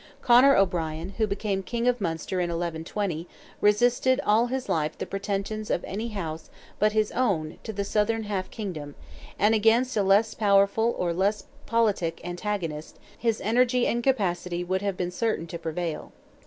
Conor 0.23 0.55
O'Brien, 0.55 1.09
who 1.19 1.27
became 1.27 1.61
King 1.61 1.87
of 1.87 2.01
Munster 2.01 2.39
in 2.39 2.49
1120, 2.49 3.27
resisted 3.61 4.19
all 4.25 4.47
his 4.47 4.67
life 4.67 4.97
the 4.97 5.05
pretensions 5.05 5.69
of 5.69 5.83
any 5.83 6.07
house 6.07 6.49
but 6.79 6.93
his 6.93 7.11
own 7.11 7.59
to 7.61 7.71
the 7.71 7.83
southern 7.83 8.23
half 8.23 8.49
kingdom, 8.49 8.95
and 9.37 9.53
against 9.53 9.95
a 9.95 10.01
less 10.01 10.33
powerful 10.33 10.95
or 10.97 11.13
less 11.13 11.45
politic 11.67 12.19
antagonist, 12.23 12.97
his 13.15 13.39
energy 13.41 13.85
and 13.85 14.01
capacity 14.03 14.63
would 14.63 14.81
have 14.81 14.97
been 14.97 15.11
certain 15.11 15.45
to 15.45 15.59
prevail. 15.59 16.11